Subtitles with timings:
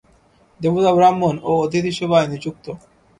[0.59, 2.65] দেবতা ব্রাহ্মণ ও অতিথি-সেবায় নিযুক্ত।